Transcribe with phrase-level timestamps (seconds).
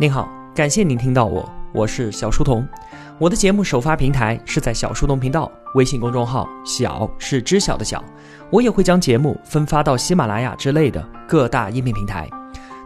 [0.00, 2.66] 您好，感谢您听到我，我是小书童。
[3.18, 8.02] 我的节目首发平台是在小书童频道微信公众号，小是知晓的小。
[8.48, 12.26] 我也会将节目分发到喜马拉雅之类的各大音频平台。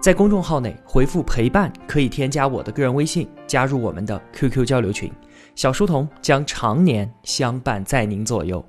[0.01, 5.09] 在公众号内回复陪伴，可以添加我的个人微信，加入我们的 QQ 交流群。
[5.55, 8.61] 小书童将常年相伴在您左右。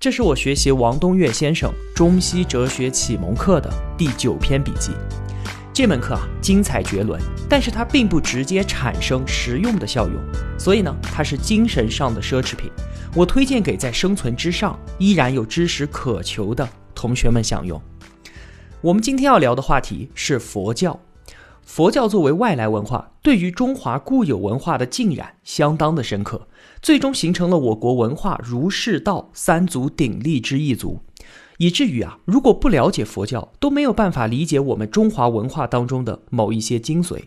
[0.00, 4.90] 这是我学习王东岳先生中西哲学启蒙课的第九篇笔记。
[5.74, 7.18] 这门课啊，精彩绝伦，
[7.48, 10.16] 但是它并不直接产生实用的效用，
[10.58, 12.70] 所以呢，它是精神上的奢侈品。
[13.14, 17.80] 我推荐给在生存之上依然有知识渴求的同学们享用。
[18.82, 21.00] 我们今天要聊的话题是佛教。
[21.62, 26.48] 佛教作为外来文化，对于中华固有文化的浸染相当的深刻，
[26.82, 31.00] 最终形成了我国文化儒释道三足鼎立之一族。
[31.62, 37.22] 以至于啊，如果不了解佛教，都没有办法理解我们中华文化当中的某一些精髓。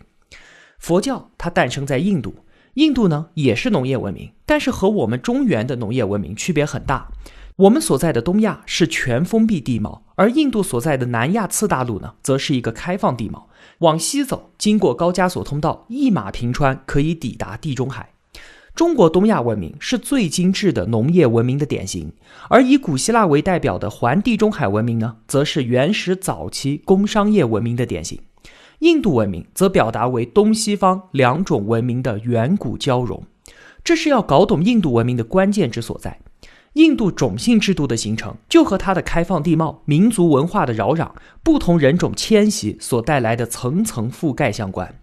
[0.77, 2.35] 佛教它诞生在印度，
[2.73, 7.07] 印度呢也是农业文明，但是和我们中原的农业文明区别很大。
[7.55, 13.47] 我们所在的东亚是全封闭地貌，而印度所在的南亚次大陆呢，则是一个开放地貌。
[13.77, 18.09] 往西走，经过高加索通道，一马平川，可以抵达地中海。
[18.75, 22.11] 中国东亚文明是最精致的农业文明的典型，
[22.49, 28.19] 而以古希腊为代表的环地中海文明呢，则是原始早期工商业文明的典型。
[28.79, 33.23] 印度文明则表达为东西方两种文明的远古交融。
[33.81, 36.19] 这是要搞懂印度文明的关键之所在。
[36.73, 44.99] 印度种姓制度的形成，就和它的开放地貌、民族文化的扰攘、不同人种迁徙所带来的层层覆盖相关。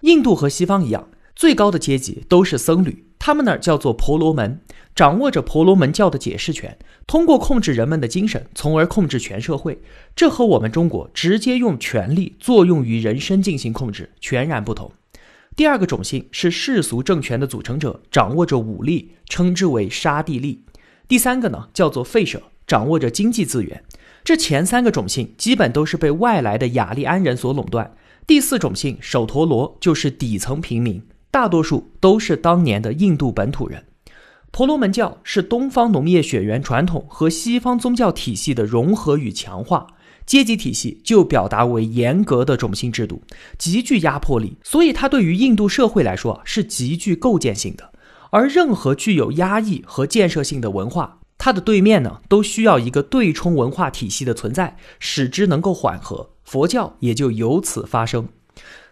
[0.00, 1.08] 印度和西方一样。
[1.36, 4.58] 最高的阶级都是僧侣，他们那儿叫做婆罗门，
[4.94, 9.78] 掌握着婆罗门教的解释权，通过控制人们的精神，从而控制全社会。
[10.16, 14.90] 这和我们中国直接用权力作用于人身进行控制全然不同。
[15.54, 20.64] 第二个种姓是世俗政权的组成者，掌握着武力，称之为沙地利。
[21.06, 23.84] 第三个呢叫做吠舍，掌握着经济资源。
[24.24, 27.94] 这前三个种姓基本都是被外来的雅利安人所垄断。
[28.26, 31.02] 第四种姓首陀罗就是底层平民。
[31.30, 33.84] 大多数都是当年的印度本土人。
[34.52, 39.86] 婆罗门教是东方农业血缘传统和西方宗教体系的融合与强化，
[40.24, 43.22] 阶级体系就表达为严格的种姓制度，
[43.58, 47.92] 极具压迫力，所以它对于印度社会来说是极具构建性的。
[48.30, 56.30] 而任何具有压抑和建设性的文化，它的对面呢，都需要一个对冲文化体系的存在，使之能够缓和。
[56.44, 58.28] 佛教也就由此发生。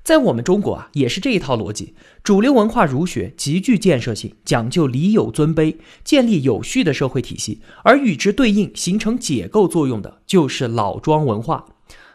[0.04, 1.94] 在我们中国啊，也是这一套逻辑。
[2.22, 7.62] 主流文化儒学极具建设性，讲究礼有尊卑，建立有序的社会体系。
[7.82, 11.64] 而与之对应、形成解构作用的，就是老庄文化。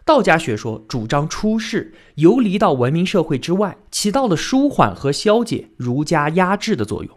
[0.06, 7.12] 道家学说主张出世，游离到文明社会之外，起到了舒缓和消解儒家压制的作用。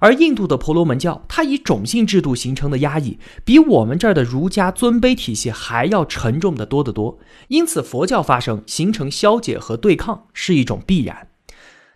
[0.00, 7.18] 而印度的婆罗门教，它以种姓制度形成的压抑，比我们这儿的儒家尊卑体系还要沉重的多得多。
[7.48, 11.28] 因此，佛教发生形成消解和对抗是一种必然。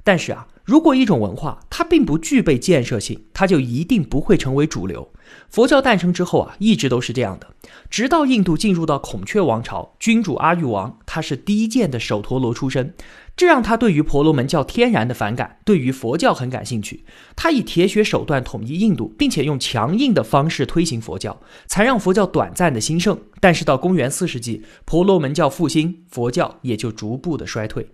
[0.04, 0.46] 但是啊。
[0.64, 5.12] 如果一种文化它并不具备建设性，它就一定不会成为主流。
[5.50, 7.48] 佛教诞生之后啊，一直都是这样的。
[7.90, 12.94] 直到印度进入到孔雀王朝，君主阿育王他是第一件的首陀罗出身，
[13.36, 17.04] 这让他对于婆罗门教天然的反感，对于佛教很感兴趣。
[17.34, 23.20] 他以铁血手段统一印度，并且用强硬的方式推行佛教，才让佛教短暂的兴盛。
[23.40, 27.88] 但是到公元四世纪，婆罗门教复兴，佛教也就逐步的衰退。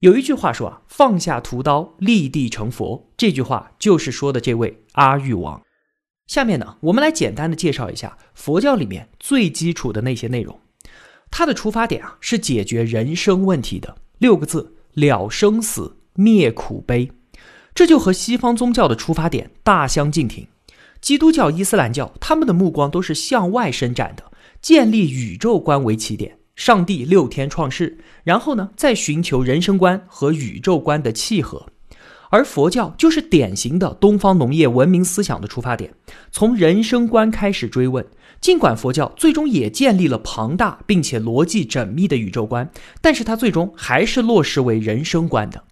[0.00, 3.12] 有一句话说啊，放下屠刀，立地成佛。
[3.16, 5.62] 这句话就是说的这位阿育王。
[6.26, 10.58] 下面呢，我们来简单的介绍一下佛教里面最基础的那些内容。
[11.30, 17.10] 它的出发点啊，是解决人生问题的六个字：了生死，灭苦悲。
[17.74, 20.46] 这就和西方宗教的出发点大相径庭。
[21.00, 24.22] 基督教、伊斯兰教，他们的目光都是向外伸展的，
[24.60, 26.38] 建立宇宙观为起点。
[26.54, 31.66] 上帝六天创世，然后呢，再寻求人生观和宇宙观的契合，
[32.30, 35.92] 而佛教就是典型的东方农业文明思想的出发点，
[36.30, 38.06] 从人生观开始追问。
[38.42, 42.68] 尽管佛教最终也建立了庞大并且逻辑缜密的宇宙观，
[43.00, 45.62] 但是它最终还是落实为人生观的。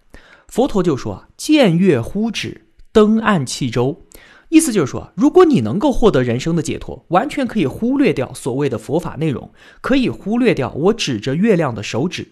[0.47, 4.05] 佛陀就说啊：“见月乎止，登岸弃舟。”
[4.47, 9.51] 意思就是说，如果你能够获得人生的解脱，完全可以忽略掉所谓的佛法内容，
[9.81, 12.31] 可以忽略掉我指着月亮的手指。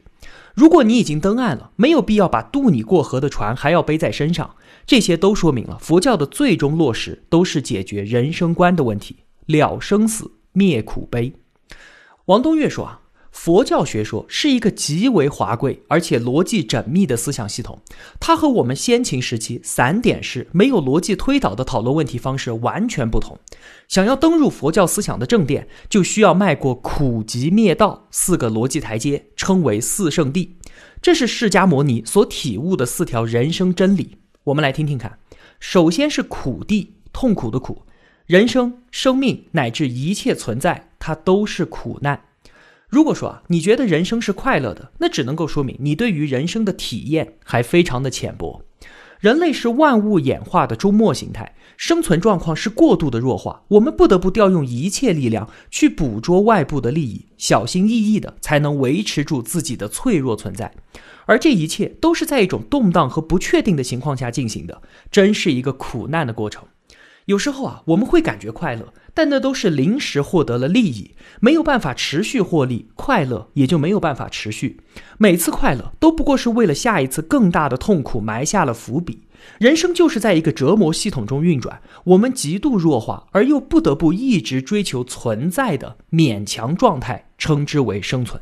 [0.56, 4.56] 如果你已经登岸了，没有必要把渡你过河的船还要背在身上。
[4.86, 9.18] 这些都说明了佛教的最终落实都是解决人生观的问题，
[9.50, 11.34] 了生死，灭苦悲。
[12.26, 13.02] 王东岳说啊，
[13.32, 17.82] 佛教学说是一个极为华贵而且逻辑缜密的思想系统，
[18.20, 23.40] 它和我们先秦时期散点式、没有逻辑推导的讨论问题方式完全不同。
[23.88, 30.58] 想要登入佛教思想的正殿，就需要迈过苦集灭道四个逻辑台阶，称为四圣地。
[31.02, 34.18] 这是释迦牟尼所体悟的四条人生真理。
[34.44, 35.18] 我们来听听看。
[35.60, 37.82] 首先是苦地，痛苦的苦，
[38.30, 42.26] 人生、生命乃至一切存在，它都是苦难。
[42.88, 48.62] 如果说啊，你觉得人生是快乐的，那只能够说明你对于人生的体验还非常的浅薄。
[49.20, 60.72] 人类是万物演化的终末形态，生存状况是过度的弱化，我们不得不调用一切力量去捕捉外部的利益，小心翼翼的才能维持住自己的脆弱存在。
[61.26, 66.66] 而这一切都是在一种动荡和不确定的情况下进行的，真是一个苦难的过程。
[67.30, 74.80] 有时候啊，我们会感觉快乐，但那都是临时获得了利益，没有办法持续获利，快乐也就没有办法持续。
[75.20, 79.28] 每次快乐都不过是为了下一次更大的痛苦埋下了伏笔。
[79.60, 88.42] 人生就是在一个折磨系统中运转，我们极度弱化而又不得不一直追求存在的勉强状态，称之为生存。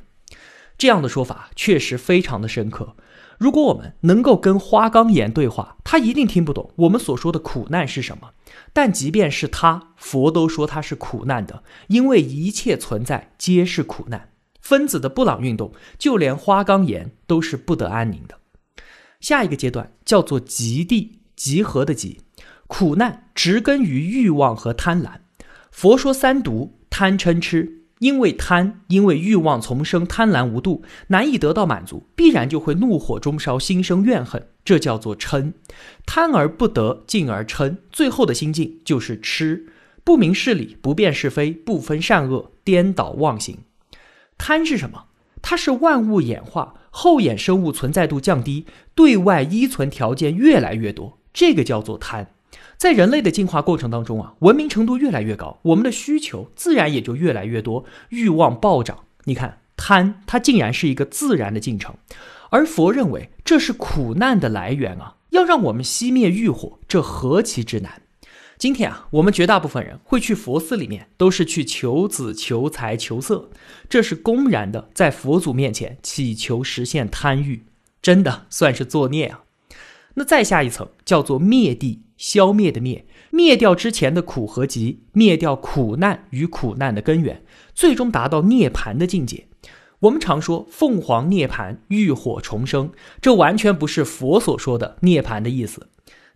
[0.78, 2.96] 这样的说法确实非常的深刻。
[3.38, 8.32] 如果我们能够跟花岗岩对话，他一定听不懂我们所说的苦难是什么。
[8.74, 14.30] 但即便是他，佛都说他是苦难的，因为一切存在皆是苦难。
[14.60, 18.40] 分子的布朗运动，就连花岗岩都是不得安宁的。
[19.20, 22.22] 下一个阶段叫做极地，集合的极，
[22.66, 25.20] 苦难植根于欲望和贪婪。
[25.72, 27.77] 佛说三毒：贪嗔痴。
[28.00, 35.54] 因为贪，因为欲望丛生，贪婪无度，难以得到满足，必然就会怒火中烧，心生怨恨，这叫做嗔。
[36.06, 39.68] 贪而不得，进而嗔，最后的心境就是痴，
[40.04, 43.58] 不明事理，不辨是非，不分善恶，颠倒妄行。
[44.38, 45.06] 贪是什么？
[45.42, 52.28] 它是万物演化，后衍生物存在度降低，对外依存条件越来越多，这个叫做贪。
[52.78, 59.06] 在人类的进化过程当中啊，文明程度越来越高，我们的需求自然也就越来越多，欲望暴涨。
[59.24, 61.96] 你看，贪它竟然是一个自然的进程，
[62.52, 65.16] 而佛认为这是苦难的来源啊！
[65.32, 68.04] 要让我们熄灭欲火，这何其之难！
[68.60, 73.50] 今天啊，我们绝大部分人会去佛寺里面，都是去求子、求财、求色，
[73.90, 77.64] 这是公然的在佛祖面前祈求实现贪欲，
[78.02, 79.42] 真的算是作孽啊！
[80.14, 82.04] 那再下一层叫做灭地。
[82.18, 87.44] 消灭的灭，灭掉之前的苦和集，灭掉苦难与苦难的根源，
[87.74, 89.48] 最终达到涅槃的境界。
[90.00, 92.92] 我们常说凤凰涅槃，浴火重生，
[93.22, 95.88] 这完全不是佛所说的涅槃的意思。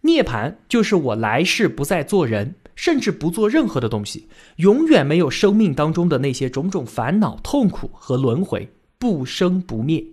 [0.01, 8.67] 涅槃就是我来世不再做人，甚至不做任何的东西，永远没有生命当中的那些种种烦恼、痛苦和轮回，
[8.97, 10.03] 不生不灭。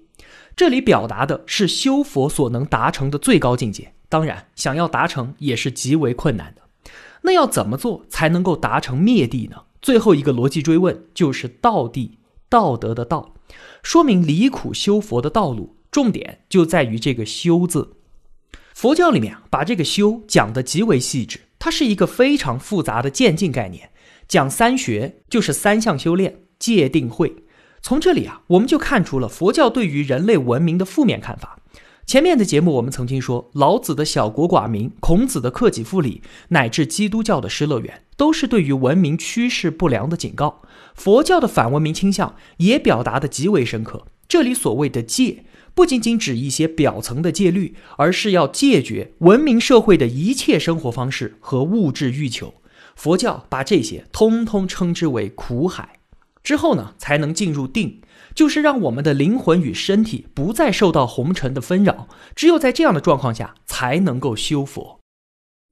[0.54, 3.94] 这里表达的是修佛所能达成的最高境界。
[4.08, 6.62] 当然，想要达成也是极为困难的。
[7.22, 9.62] 那要怎么做才能够达成灭地呢？
[9.82, 12.18] 最后一个逻辑追问就是道地，
[12.48, 13.34] 道德的道，
[13.82, 17.96] 说明离苦修佛的道路，重点就在于这个修字。
[18.74, 23.90] 佛教里面，把这个修讲的极为细致，它是一个非常复杂的渐进概念。
[24.28, 27.34] 讲三学就是三项修炼，戒定慧。
[27.80, 31.60] 从这里啊，我们就看出了佛教对于人类文明的负面看法。
[32.08, 40.62] 前面的节目我们曾经说，老子的小国寡民，孔子的克己复礼，乃至基督教的失乐园，都是对于文明趋势不良的警告。
[40.94, 44.06] 佛教的反文明倾向也表达的极为深刻。
[44.26, 52.54] 这里所谓的戒，不仅仅指一些表层的戒律，而是要戒绝文明社会的一切生活方式和物质欲求。
[52.96, 55.98] 佛教把这些通通称之为苦海，
[56.42, 58.00] 之后呢，才能进入定。
[58.38, 65.00] 就是让我们的灵魂与身体不再受到红尘的纷扰，只有在这样的状况下才能够修佛。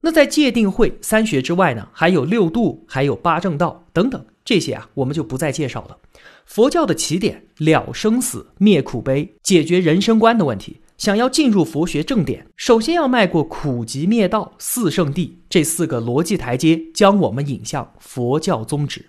[0.01, 5.97] 那在戒定慧三学之外呢，还有六度，还有八正道等等，这些啊我们就不再介绍了。
[6.45, 19.05] 佛教的起点了生死、灭苦悲、解决人生观的问题，想要进入佛学正点，首先要迈过苦集灭道四圣地这四个逻辑台阶，将我们引向佛教宗旨。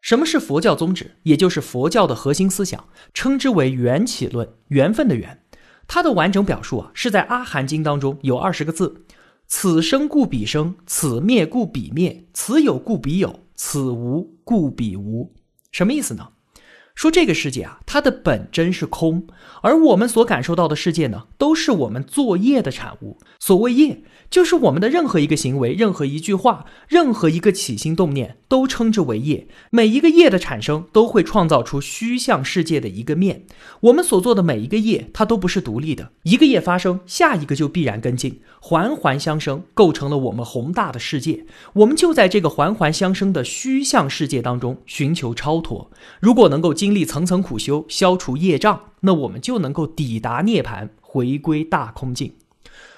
[0.00, 1.16] 什么是佛教宗旨？
[1.24, 5.42] 也就是佛教的核心思想，称之为缘起论，缘分的缘。
[5.88, 9.04] 它的完整表述啊，是在《阿含经》当中有二十个字：
[9.48, 15.34] 此生故彼生，此灭故彼灭，此有故彼有，此无故彼无。
[15.72, 16.28] 什么意思呢？
[16.94, 19.26] 说这个世界啊，它的本真是空，
[19.60, 23.18] 而我们所感受到的世界呢，都是我们作业的产物。
[23.38, 24.02] 所谓业。
[24.28, 29.46] 就是我们的任何一个行为、任何一句话、任何一个起心动念，都称之为业。
[29.70, 33.46] 每一个业的产生，都会创造出虚像世界的一个面。
[33.80, 36.10] 我们所做的每一个业，它都不是独立的。
[36.24, 41.46] 一个业发生，下一个就必然跟进，环环相生，构成了我们宏大的世界。
[41.74, 45.90] 我们就在这个环环相生的虚像世界当中寻求超脱。
[46.20, 52.32] 如果能够经历层层苦修，消除业障，那我们就能够抵达涅槃，回归大空境。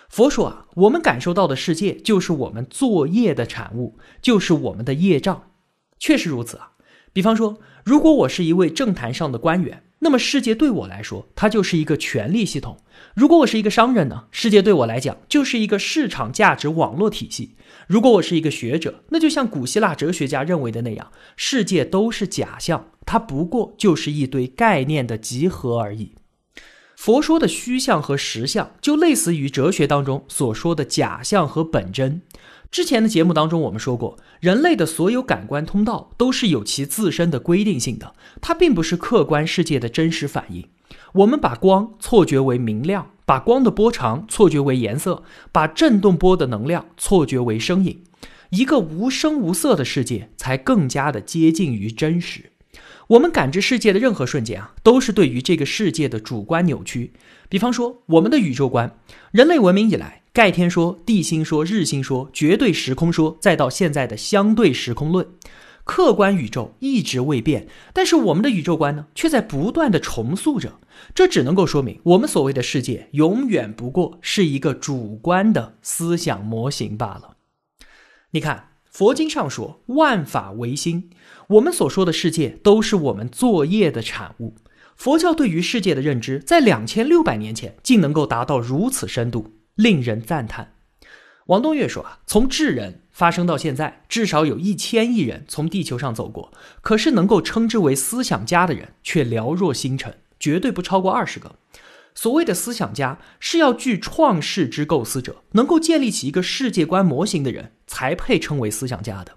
[0.09, 5.51] 佛说啊，我们感受到的世界就是我们作业的产物，就是我们的业障，
[5.99, 6.73] 确实如此啊。
[7.13, 12.77] 比方说，如果我是一位政坛上的官员，那么世界对我来说，它就是一个权力系统；
[13.15, 26.13] 如果我是一个商人呢，世界对我来讲就是一个市场价值网络体系；如果我是一个学者，那就像古希腊哲学家认为的那样，世界都是假象，它不过就是一堆概念的集合而已。
[26.99, 32.21] 佛说的虚像和实相，就类似于哲学当中所说的假象和本真。
[32.73, 40.67] 之前的节目当中，我们说过，人类的所有感官通道都是有其自身的规定性的，它并不是客观世界的真实反应。
[41.13, 48.03] 我们把光错觉为明亮，把光的波长错觉为颜色，把振动波的能量错觉为声音。
[48.51, 52.51] 一个无声无色的世界，才更加的接近于真实。
[53.09, 57.13] 我们感知世界的任何瞬间啊，都是对于这个世界的主观扭曲。
[57.49, 58.99] 比方说，我们的宇宙观，
[59.31, 65.27] 人类文明以来，盖天说、地心说、日心说、绝对时空说，再到现在的相对时空论，
[65.85, 70.79] 客观宇宙一直未变，但是我们的宇宙观呢，却在不断的重塑着。
[71.15, 77.37] 这只能够说明，我们所谓的世界，永远不过是一个主观的思想模型罢了。
[78.33, 78.68] 你看，
[78.99, 81.11] 佛经上说，万法唯心。
[81.51, 84.57] 我们所说的世界都是我们作业的产物。
[84.97, 90.73] 佛教对于世界的认知，在两千六百年前竟能够达到如此深度，令人赞叹。
[91.47, 101.55] 王东岳说啊，从智人发生到现在，至少有一千亿人从地球上走过，可是能够称之为思想家的人却寥若星辰，绝对不超过二十个。
[102.17, 109.33] 所谓的思想家，是要具创世之构思者，能够建立起一个世界观模型的人，才配称为思想家的。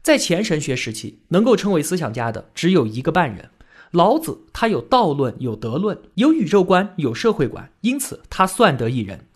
[0.00, 3.50] 在前神学时期，能够称为思想家的只有一个半人。
[3.90, 9.26] 老子他有道论，有德论，有宇宙观，有社会观，因此他算得一人。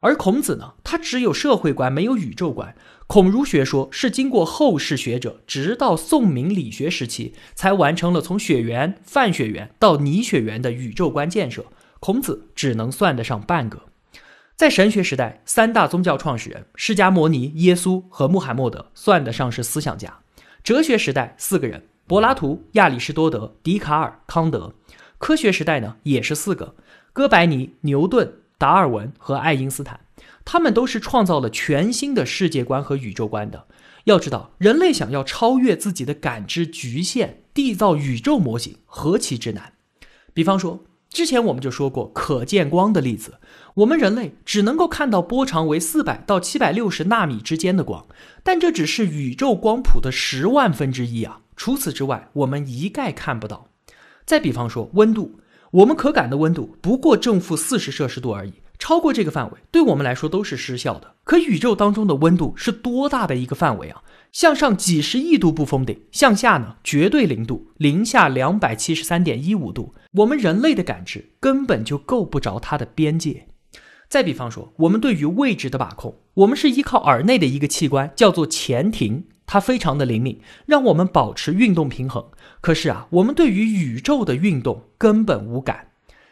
[0.00, 2.74] 而孔子呢，他只有社会观，没有宇宙观。
[3.06, 11.64] 孔儒学说是经过后世学者，直到宋明理学时期，才完成了从血缘、范血缘到拟血缘的宇宙观建设。
[11.98, 13.89] 孔子只能算得上半个。
[14.60, 20.18] 在神学时代，三大宗教创始人释迦牟尼、耶稣和穆罕默德算得上是思想家。
[20.62, 24.74] 哲学时代，四个人：柏拉图、亚里士多德、笛卡尔、康德。
[25.16, 26.74] 科学时代呢，也是四个：
[27.14, 30.00] 哥白尼、牛顿、达尔文和爱因斯坦。
[30.44, 33.66] 他们都是创造了全新的世界观和宇宙观的。
[34.04, 39.72] 要知道，人类想要超越自己的感知局限，缔造宇宙模型，何其之难！
[40.34, 40.84] 比方说。
[41.10, 43.34] 之前我们就说过可见光的例子，
[43.74, 48.06] 我们人类只能够看到波长为四百到七百六十纳米之间的光，
[48.44, 51.40] 但这只是宇宙光谱的十万分之一啊！
[51.56, 53.66] 除此之外，我们一概看不到。
[54.24, 55.40] 再比方说温度，
[55.72, 61.14] 我们可感的温度不过正负四十摄氏度而已，超过这个范围，对我们来说都是失效的。
[61.22, 64.02] 可宇宙当中的温度是多大的一个范围啊？
[64.32, 69.94] 向上几十亿度不封顶，向下呢绝对零度，零下两百七十三点一五度。
[70.14, 73.46] 我们人类的感知根本就够不着它的边界。
[74.08, 82.24] 再比方说，我们对于位置的把控，我们是依靠耳内的一个器官叫做前庭，它非常的灵敏，让我们保持运动平衡。
[82.62, 85.88] 可是啊，我们对于宇宙的运动根本无感。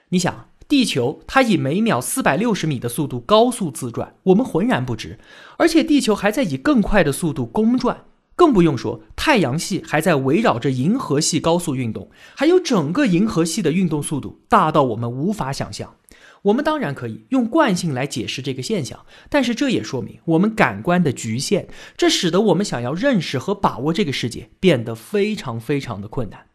[0.08, 0.46] 你想。
[0.68, 5.18] 地球它以每秒四百六十米的速度高速自转，我们浑然不知，
[5.56, 8.04] 而且地球还在以更快的速度公转，
[8.36, 15.94] 更不用说太阳系还在围绕着银河系高速运动，还有整个银河系的运动速度大到我们无法想象。
[16.42, 26.47] 我们当然可以用惯性来解释这个现象，但是这也说明我们感官的局限，这使得我们想要认识和把握这个世界变得非常非常的困难。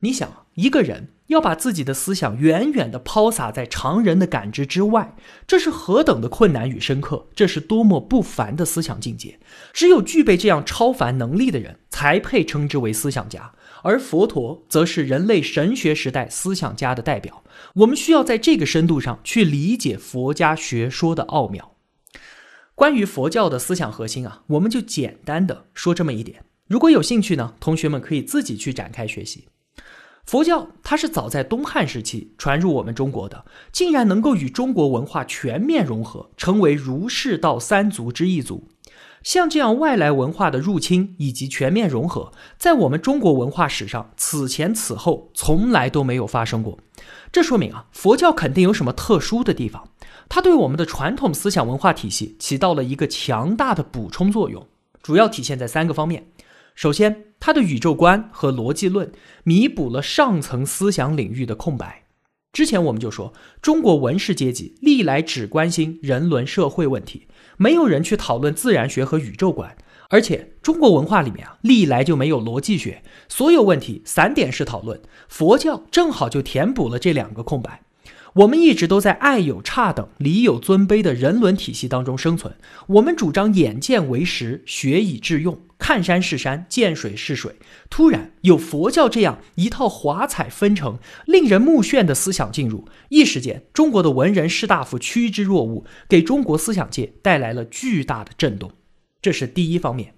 [0.00, 1.08] 你想，一个人。
[1.30, 5.14] 要把自己的思想远远地抛洒在常人的感知之外，
[5.46, 7.28] 这是何等的困难与深刻！
[7.36, 9.38] 这是多么不凡的思想境界！
[9.72, 13.52] 只有具备这样超凡能力的人，才配称之为思想家。
[13.84, 17.44] 而佛陀则是人类神学时代思想家的代表。
[17.76, 21.76] 我们需要在这个深度上去理解佛家学说的奥妙。
[22.74, 26.42] 关于佛教的思想核心啊，我们就简单的说这么一点。
[26.66, 29.46] 如果有兴趣呢，同学们可以自己去展开学习。
[30.24, 38.68] 佛教它是早在东汉时期传入我们中国的，竟然能够与中国文化全面融合，成为儒释道三族之一族。
[39.22, 46.78] 像这样外来文化的入侵以及全面融合，在我们中国文化史上此前此后从来都没有发生过。
[47.30, 49.88] 这说明啊，佛教肯定有什么特殊的地方，
[50.28, 54.66] 它对我们的传统思想文化体系起到了一个强大的补充作用，
[55.02, 56.28] 主要体现在三个方面。
[56.74, 59.12] 首先，他的宇宙观和逻辑论
[59.44, 62.04] 弥补了上层思想领域的空白。
[62.52, 67.28] 之前我们就说，中国文士阶级历来只关心人伦社会问题。
[67.56, 69.76] 没有人去讨论自然学和宇宙观，
[70.08, 75.00] 而且中国文化里面啊，历来就没有逻辑学，所有问题散点式讨论。
[75.28, 77.82] 佛教正好就填补了这两个空白。
[78.34, 82.54] 我们一直都在爱有差等、礼有尊卑的人伦体系当中生存。
[82.86, 87.56] 我们主张眼见为实，学以致用，看山是山，见水是水。
[87.88, 98.70] 突然有佛教这样一套华彩纷呈、令人目眩的思想进入，一时间中国的文人士大夫趋之若鹜，给中国思想界带来了巨大的震动。
[99.20, 100.14] 这是第一方面。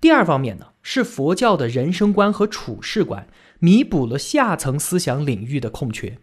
[0.00, 3.28] 第二方面呢，是佛教的人生观和处世观
[3.60, 6.18] 弥补了下层思想领域的空缺。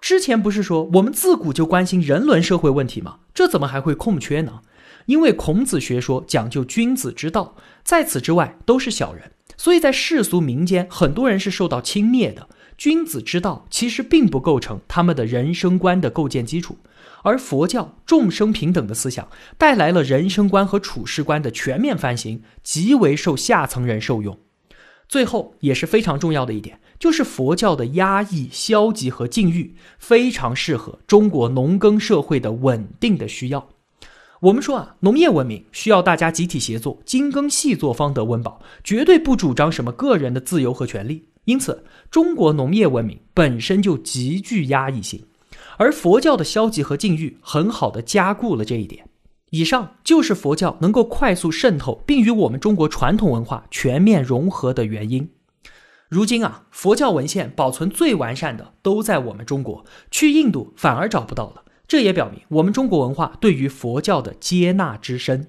[0.00, 3.18] 之前不是说我们自古就关心人伦社会问题吗？
[3.34, 4.60] 这怎么还会空缺呢？
[5.06, 12.48] 因为孔子学说讲究君子之道，在此之外都是小人，所以在世俗民间，很多人是受到轻蔑的。
[12.78, 16.78] 君子之道其实并不构成他们的人生观的构建基础，
[17.22, 19.28] 而佛教众生平等的思想
[19.58, 24.38] 带来了人生观和处世观的全面翻新，极为受下层人受用。
[25.10, 26.80] 最后也是非常重要的一点。
[27.00, 33.68] 就是佛教的压抑、消极和禁欲，非常适合中国农耕社会的稳定的需要。
[34.40, 41.26] 我们说啊，农业文明需要大家集体协作，精耕细作方得温饱，绝对不主张什么个人的自由和权利。
[41.46, 45.24] 因此，中国农业文明本身就极具压抑性，
[45.78, 49.09] 而佛教的消极和禁欲很好的加固了这一点。
[49.50, 55.30] 以上就是佛教能够快速渗透并与我们中国传统文化全面融合的原因。
[56.08, 61.64] 如今啊，佛教文献保存最完善的都在我们中国，去印度反而找不到了。
[61.86, 65.48] 这也表明我们中国文化对于佛教的接纳之深。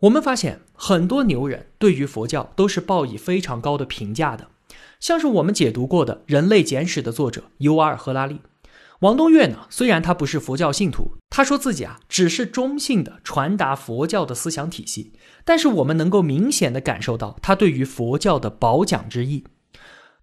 [0.00, 4.48] 我们发现很多牛人对于佛教都是报以非常高的评价的，
[5.00, 8.40] 像是我们解读过的《人类简史》的作者尤瓦尔·赫拉利。
[9.00, 9.66] 王东岳呢？
[9.68, 15.12] 虽然他不是佛教信徒，他说自己啊只是中性的传达佛教的思想体系，
[15.44, 19.44] 但是我们能够明显的感受到他对于佛教的褒奖之意。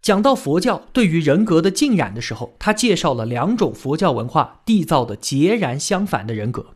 [0.02, 6.76] 讲到佛教对于人格的浸染的时候，他介绍了两种佛教文化缔造的截然相反的人格，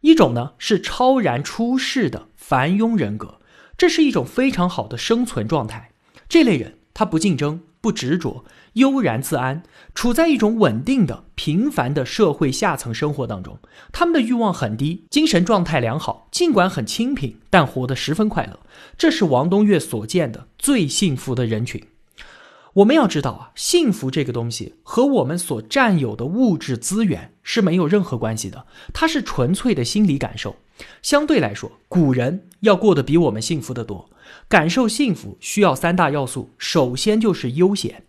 [0.00, 3.40] 一种呢是超然出世的凡庸人格，
[3.76, 5.90] 这是一种非常好的生存状态。
[6.28, 8.46] 这类人他不竞争，不执着。
[8.74, 9.62] 悠然自安，
[9.94, 13.58] 处在一种稳定的、平凡的社会下层生活当中。
[13.92, 18.60] 他们的欲望很低，精神状态良好，尽管很清贫，但活得十分快乐。
[18.96, 21.82] 这是王东岳所见的最幸福的人群。
[22.76, 28.64] 我们要知道啊，幸福这个东西和我们所占有的物质资源是没有任何关系的，
[28.94, 30.56] 它是纯粹的心理感受。
[31.02, 34.08] 相对来说，古人要过得比我们幸福得多。
[34.48, 38.04] 感受幸福需要三大要素，首先就是悠闲。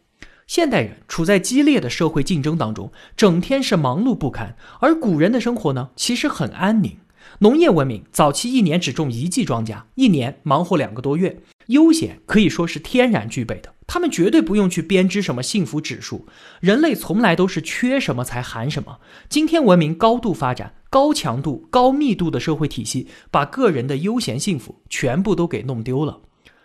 [0.46, 4.56] 现代人处在激烈的社会竞争当中，整天是忙碌不堪。
[4.82, 6.98] 而古人的生活呢，其实很安宁。
[7.40, 13.73] 农业文明早期一年只种一季庄稼，一年忙活两个多月，悠闲可以说是天然具备的。
[13.94, 16.26] 他们绝对不用去编织什么幸福指数，
[16.60, 18.98] 人类从来都是缺什么才含什么。
[19.30, 26.22] 今天文明高度发展，高强度、高密度的社会体系，把个人的悠闲幸福全部都给弄丢了。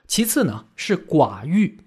[0.06, 1.80] 其次呢，是寡欲。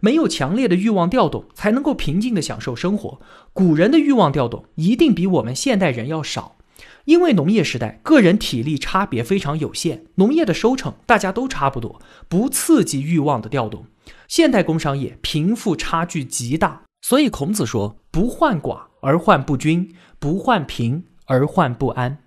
[0.00, 3.20] 没有强烈的欲望调动，才能够平静地享受生活。
[3.52, 6.56] 古人的欲望调动一定比我们现代人要少，
[7.04, 13.86] 因为农业时代个人体力差别非常有限，农业的收成大家都差不多，不刺激欲望的调动。
[14.26, 22.18] 现代工商业贫富差距极大，所以孔子说：“不患寡而患不均，不患贫而患不安。”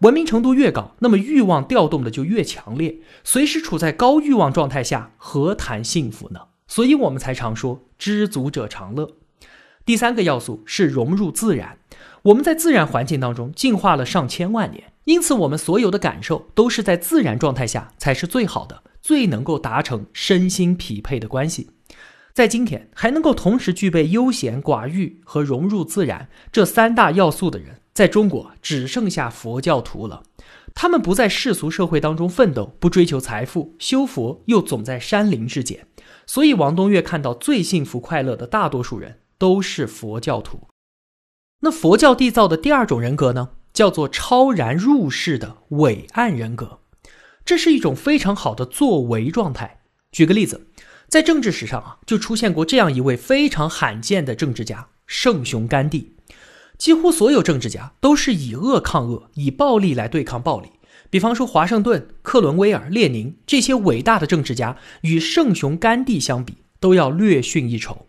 [0.00, 6.40] 文明程度越高，那么欲望调动的就越强烈，随时处在高欲望状态下，何谈幸福呢？
[6.66, 9.16] 所以我们才常说知足者常乐。
[9.84, 11.78] 第三个要素是融入自然。
[12.22, 21.70] 我们在自然环境当中进化了上千万年，因此我们所有的感受都是在自然状态下才是最好的，最能够达成身心匹配的关系。
[22.32, 30.22] 在今天还能够同时具备悠闲、寡欲和融入自然这三大要素的人，在中国只剩下佛教徒了。
[30.76, 35.88] 他们不在世俗社会当中奋斗，不追求财富，修佛又总在山林之间。
[36.24, 40.68] 所以王东岳看到最幸福快乐的大多数人都是佛教徒。
[41.62, 46.80] 那佛教缔造的第二种人格呢，叫做超然入世的伟岸人格，
[47.46, 49.80] 这是一种非常好的作为状态。
[50.12, 50.66] 举个例子，
[51.08, 56.14] 在政治史上啊，就出现过这样一位非常罕见的政治家——圣雄甘地。
[56.76, 60.68] 几乎所有政治家都是以恶抗恶，以暴力来对抗暴力。
[61.08, 68.06] 比方说，华盛顿、克伦威尔、列宁这些伟大的政治家，与圣雄甘地相比，都要略逊一筹。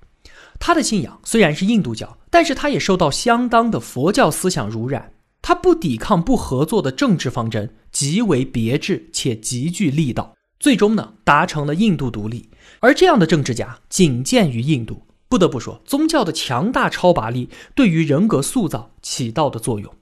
[0.60, 5.14] 他的信仰虽然是印度教，但是他也受到相当的佛教思想濡染。
[5.42, 12.50] 他不抵抗、不合作的政治方针极为别致且极具力道，最终呢达成了印度独立。
[12.80, 15.08] 而这样的政治家仅见于印度。
[15.28, 19.94] 不得不说，宗教的强大超拔力对于人格塑造起到的作用。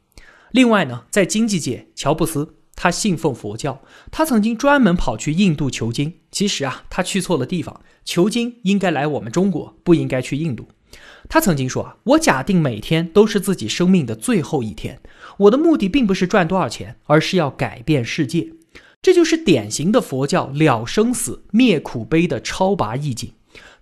[0.52, 6.16] 另外呢，在经济界，乔布斯他信奉佛教，他曾经专门跑去印度求经。
[6.32, 7.80] 其实啊，他去错了地方。
[8.04, 10.68] 求经应该来我们中国，不应该去印度。
[11.30, 15.00] 他曾经说啊，我假定每天都是自己生命的最后一天，
[15.38, 18.52] 我的目的并不是赚多少钱，而是要改变世界。
[19.02, 23.34] 这就是典型的佛教了生死、灭苦悲的超拔意境。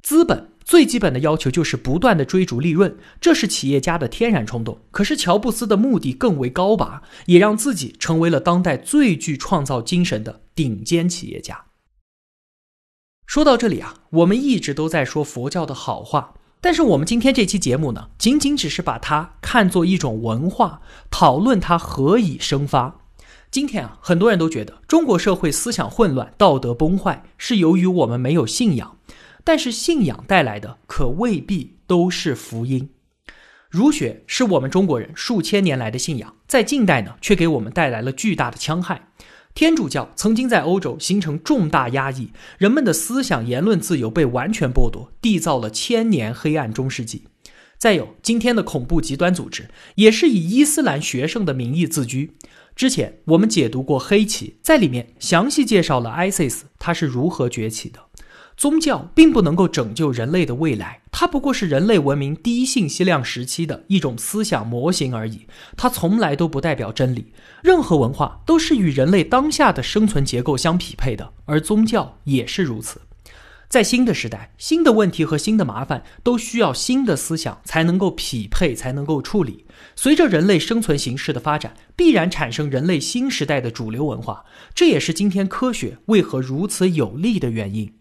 [0.03, 4.81] 资本最基本的要求就是不断的追逐利润，这是企业家的天然冲动。
[4.91, 11.67] 可是乔布斯的目的更为高拔，也让自己成为了当代最具创造精神的顶尖企业家。
[13.25, 22.99] 说到这里啊，我们一直都在说佛教的好话，但是我们今天这期节目呢，仅仅只是把它看作一种文化，讨论它何以生发。
[23.49, 28.97] 今天啊，很多人都觉得中国社会思想混乱、道德崩坏，是由于我们没有信仰。
[29.43, 32.89] 但是信仰带来的可未必都是福音。
[33.69, 39.07] 儒学是我们中国人数千年来的信仰，在近代呢，却给我们带来了巨大的戕害。
[39.57, 47.23] 天主教曾经在欧洲形成重大压抑，人们的思想言论自由被完全剥夺，缔造了千年黑暗中世纪。
[47.75, 52.35] 再有今天的恐怖极端组织，也是以伊斯兰学生的名义自居。
[52.75, 58.01] 之前我们解读过黑旗，在里面详细介绍了 ISIS 它是如何崛起的。
[58.57, 65.45] 宗教并不能够拯救人类的未来，它不过是人类文明低信息量时期的一种思想模型而已。
[65.77, 67.31] 它从来都不代表真理。
[67.61, 72.99] 任何文化都是与人类当下的生存结构相匹配的，而宗教也是如此。
[73.69, 79.65] 在新的时代，新的问题和新的麻烦都需要新的思想才能够匹配，才能够处理。
[79.95, 84.45] 随着人类生存形式的发展，必然产生人类新时代的主流文化。
[84.73, 87.93] 这也是今天科学为何如此有利的原因。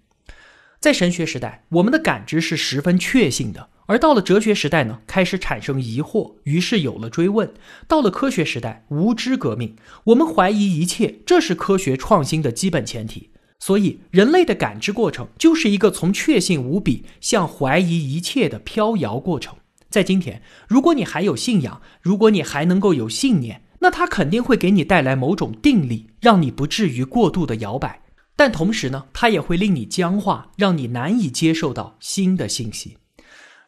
[0.87, 7.53] 在神学时代，我们的感知是十分确信的；而到了哲学时代呢，开始产生疑惑，于是有了追问。
[7.89, 13.31] 到了科学时代，无知革命，我们怀疑一切，这是科学创新的基本前提。
[13.59, 19.57] 所以，人类的感知过程就是一个从确信无比向怀疑一切的飘摇过程。
[19.91, 28.03] 在今天，如果你还有信仰，如果你还能够有信念，那它肯定会给你带来某种定力，让你不至于过度的摇摆。
[28.37, 32.99] 但同时呢，它也会令你僵化，让你难以接受到新的信息。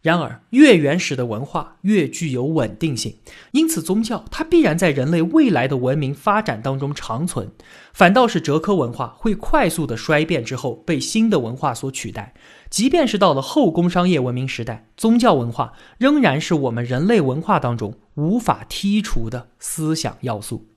[0.01, 3.17] 然而，越原始的文化越具有稳定性，
[3.51, 7.51] 因此宗教它必然在人类未来的文明发展当中长存。
[7.93, 12.33] 反倒是哲科文化会快速的衰变之后被新的文化所取代。
[12.71, 20.69] 即便是到了后工商业文明时代，宗教文化仍然是我们人类文化当中无法剔除的思想要素。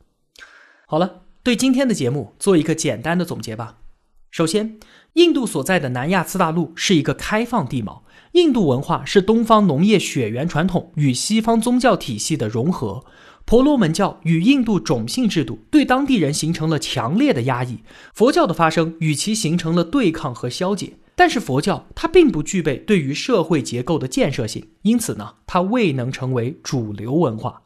[0.88, 3.81] 好了，对今天的节目做一个简单的总结吧。
[4.32, 4.80] 首先，
[5.16, 8.06] 印度所在的南亚次大陆是一个开放地貌。
[8.32, 13.04] 印度文化是东方农业血缘传统与西方宗教体系的融合。
[13.44, 17.80] 婆罗门教与印度种姓制度对当地人形成了强烈的压抑。
[18.14, 20.94] 佛教的发生与其形成了对抗和消解。
[21.14, 27.64] 但是佛教它并不具备对于社会结构的建设性，因此呢，它未能成为主流文化。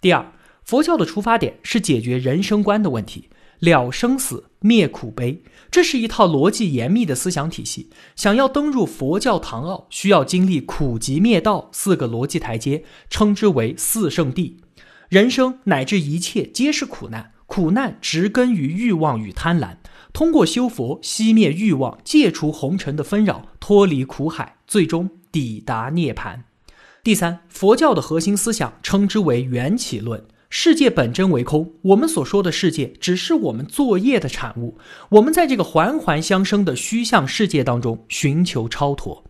[0.00, 0.32] 第二，
[0.62, 3.30] 佛教的出发点是解决人生观的问题。
[3.58, 7.90] 了生死，灭苦悲，这是一套逻辑严密的思想体系。
[8.16, 14.54] 想要登入佛教堂奥，需要经历苦集灭道四个逻辑台阶，称之为四圣谛。
[15.08, 19.76] 人生乃至一切皆是苦难，苦难植根于欲望与贪婪。
[20.12, 26.40] 通过修佛，熄灭欲望，戒除红尘的纷扰，脱离苦海，最终抵达涅槃。
[27.04, 30.24] 第三，佛教的核心思想称之为缘起论。
[30.50, 34.78] 世界本真为空，我们所说的世界只是我们作业的产物。
[35.10, 39.24] 我们在这个环环相生的虚像世界当中寻求超脱。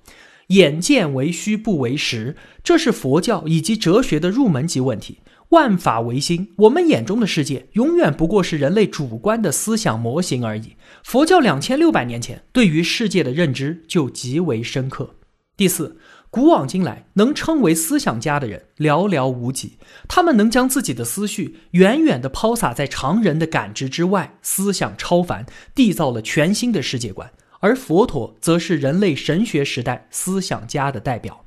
[0.49, 5.19] 眼见为虚不为实，这是佛教以及哲学的入门级问题。
[5.49, 10.75] 万法唯心，我们眼中的世界永远不过是人类主观的思想模型而已。
[11.03, 15.15] 佛教两千六百年前对于世界的认知就极为深刻。
[15.57, 15.97] 第四，
[16.31, 27.31] 古往今来能称为思想家的人寥寥无几，他们能将自己的思绪远远地抛洒在常人的感知之外，思想超凡，缔造了全新的世界观。
[27.61, 31.45] 而佛陀则是人类神学时代思想家的代表。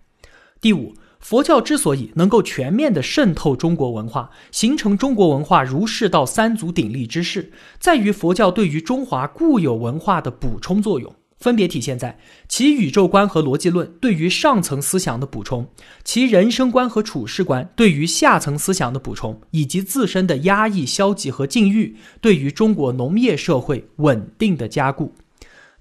[0.60, 0.94] 第五。
[1.22, 15.68] 佛教之所以能够全面地渗透中国文化，形成中国文化儒释道三足鼎立之势，在于佛教对于中华固有文化的补充作用，分别体现在其宇宙观和逻辑论对于上层思想的补充，
[16.04, 25.14] 其人生观和处世观对于下层思想的补充，以及自身的压抑、消极和禁欲对于中国农业社会稳定的加固。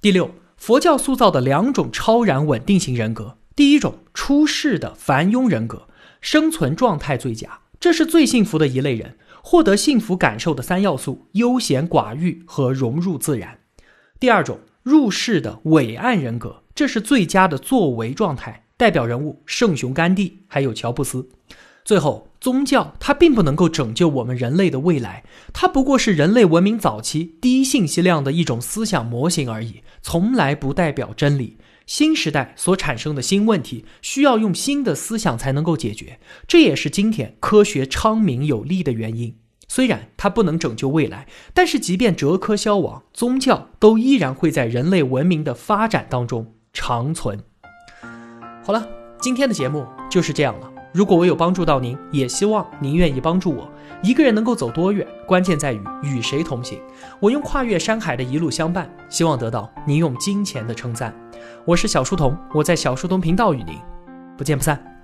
[0.00, 3.36] 第六，佛教塑造的两种超然稳定型人格。
[3.54, 5.86] 第一种出世的凡庸人格，
[6.22, 13.58] 生存状态最佳，这是最幸福的一类人，获得幸福感受的三要素：悠闲寡欲和融入自然。
[14.18, 21.28] 第二种入世的伟岸人格，这是最佳的作为状态，代表人物圣雄甘地，还有乔布斯。
[21.84, 31.58] 最后，宗教它并不能够拯救我们人类的未来，它不过是人类文明早期低信息量的一种思想模型而已，从来不代表真理。
[31.86, 39.34] 新时代所产生的新问题，需要用新的思想才能够解决，这也是今天科学昌明有力的原因。
[39.70, 47.38] 虽然它不能拯救未来，但是即便哲科消亡，宗教都依然会在人类文明的发展当中长存。
[48.64, 48.84] 好了，
[49.20, 50.68] 今天的节目就是这样了。
[50.92, 53.70] 如果我有帮助到您，也希望您愿意帮助我。
[54.02, 56.80] 一个人能够走多远，关键在于与谁同行。
[57.20, 61.14] 我用跨越山海的一路相伴，希望得到您用金钱的称赞。
[61.64, 63.76] 我是小书童，我在小书童频道与您
[64.36, 64.99] 不见不散。